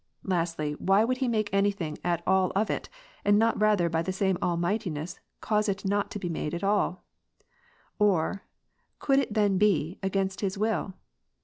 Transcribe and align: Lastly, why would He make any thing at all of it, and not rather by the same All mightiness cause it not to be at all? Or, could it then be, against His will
Lastly, 0.23 0.73
why 0.79 1.03
would 1.03 1.17
He 1.17 1.27
make 1.27 1.47
any 1.53 1.69
thing 1.69 1.95
at 2.03 2.23
all 2.25 2.51
of 2.55 2.71
it, 2.71 2.89
and 3.23 3.37
not 3.37 3.61
rather 3.61 3.87
by 3.87 4.01
the 4.01 4.11
same 4.11 4.35
All 4.41 4.57
mightiness 4.57 5.19
cause 5.41 5.69
it 5.69 5.85
not 5.85 6.09
to 6.09 6.17
be 6.17 6.35
at 6.47 6.63
all? 6.63 7.03
Or, 7.99 8.41
could 8.97 9.19
it 9.19 9.35
then 9.35 9.59
be, 9.59 9.99
against 10.01 10.41
His 10.41 10.57
will 10.57 10.95